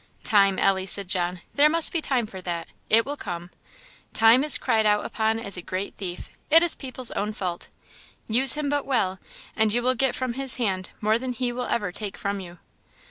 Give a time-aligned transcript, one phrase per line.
[0.23, 2.67] "Time, Ellie, said John; "there must be time for that.
[2.89, 3.51] It will come.
[4.13, 7.67] Time is cried out upon as a great thief; it is people's own fault.
[8.27, 9.19] Use him but well,
[9.55, 12.57] and you will get from his hand more than he will ever take from you."